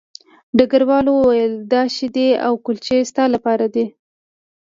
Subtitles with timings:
[0.57, 3.85] ډګروال وویل دا شیدې او کلچې ستا لپاره دي